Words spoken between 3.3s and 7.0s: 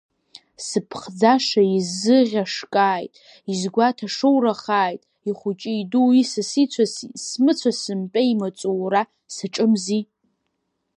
изҭәагашоурахааит, ихәыҷы-иду, исас-ицәас,